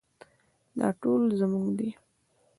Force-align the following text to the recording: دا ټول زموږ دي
دا 0.77 0.87
ټول 1.01 1.21
زموږ 1.39 1.67
دي 1.79 1.89